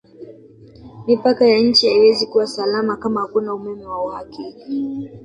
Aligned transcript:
Mipaka 1.07 1.47
ya 1.47 1.59
nchi 1.59 1.87
haiwezi 1.87 2.27
kuwa 2.27 2.47
salama 2.47 2.97
kama 2.97 3.21
hakuna 3.21 3.53
Umeme 3.53 3.85
wa 3.85 4.01
uhakika 4.05 4.65